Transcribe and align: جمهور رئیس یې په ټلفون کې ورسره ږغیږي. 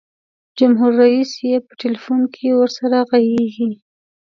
جمهور 0.57 0.91
رئیس 1.03 1.31
یې 1.47 1.55
په 1.65 1.73
ټلفون 1.81 2.21
کې 2.35 2.47
ورسره 2.59 2.97
ږغیږي. 3.09 3.71